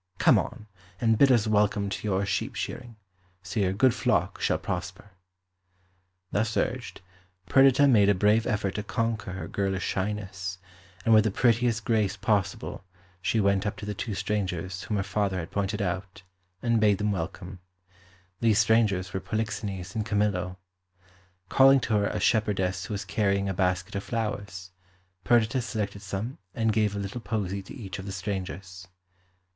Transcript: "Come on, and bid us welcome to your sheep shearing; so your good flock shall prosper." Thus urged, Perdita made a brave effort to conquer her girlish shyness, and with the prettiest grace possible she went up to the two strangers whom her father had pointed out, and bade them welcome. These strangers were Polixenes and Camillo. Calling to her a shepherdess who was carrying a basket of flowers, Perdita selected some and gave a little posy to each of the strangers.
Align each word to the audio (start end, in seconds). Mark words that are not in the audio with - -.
"Come 0.17 0.39
on, 0.39 0.65
and 0.99 1.15
bid 1.19 1.31
us 1.31 1.45
welcome 1.45 1.87
to 1.87 2.07
your 2.07 2.25
sheep 2.25 2.55
shearing; 2.55 2.95
so 3.43 3.59
your 3.59 3.71
good 3.71 3.93
flock 3.93 4.41
shall 4.41 4.57
prosper." 4.57 5.11
Thus 6.31 6.57
urged, 6.57 7.01
Perdita 7.45 7.87
made 7.87 8.09
a 8.09 8.15
brave 8.15 8.47
effort 8.47 8.73
to 8.73 8.83
conquer 8.83 9.33
her 9.33 9.47
girlish 9.47 9.83
shyness, 9.85 10.57
and 11.05 11.13
with 11.13 11.23
the 11.25 11.29
prettiest 11.29 11.85
grace 11.85 12.17
possible 12.17 12.83
she 13.21 13.39
went 13.39 13.67
up 13.67 13.77
to 13.77 13.85
the 13.85 13.93
two 13.93 14.15
strangers 14.15 14.81
whom 14.81 14.97
her 14.97 15.03
father 15.03 15.37
had 15.37 15.51
pointed 15.51 15.83
out, 15.83 16.23
and 16.63 16.79
bade 16.81 16.97
them 16.97 17.11
welcome. 17.11 17.59
These 18.39 18.57
strangers 18.57 19.13
were 19.13 19.19
Polixenes 19.19 19.93
and 19.93 20.03
Camillo. 20.03 20.57
Calling 21.47 21.79
to 21.81 21.93
her 21.93 22.07
a 22.07 22.19
shepherdess 22.19 22.85
who 22.85 22.95
was 22.95 23.05
carrying 23.05 23.47
a 23.47 23.53
basket 23.53 23.93
of 23.93 24.03
flowers, 24.03 24.71
Perdita 25.23 25.61
selected 25.61 26.01
some 26.01 26.39
and 26.55 26.73
gave 26.73 26.95
a 26.95 26.99
little 26.99 27.21
posy 27.21 27.61
to 27.61 27.75
each 27.75 27.99
of 27.99 28.07
the 28.07 28.11
strangers. 28.11 28.87